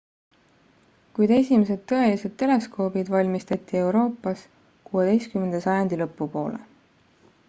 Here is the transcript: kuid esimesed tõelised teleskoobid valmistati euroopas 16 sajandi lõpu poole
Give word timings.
kuid 1.17 1.33
esimesed 1.35 1.83
tõelised 1.91 2.33
teleskoobid 2.43 3.11
valmistati 3.17 3.79
euroopas 3.83 4.43
16 4.95 5.63
sajandi 5.67 6.01
lõpu 6.05 6.33
poole 6.37 6.63